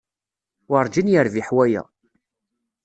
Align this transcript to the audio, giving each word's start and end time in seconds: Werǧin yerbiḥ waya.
Werǧin 0.69 1.11
yerbiḥ 1.13 1.47
waya. 1.55 1.83